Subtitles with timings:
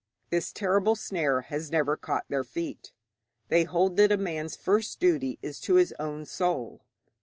[0.31, 2.91] This terrible snare has never caught their feet.
[3.49, 6.81] They hold that a man's first duty is to his own soul.